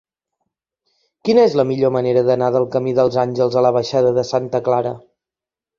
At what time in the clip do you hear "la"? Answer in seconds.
1.61-1.67, 3.69-3.75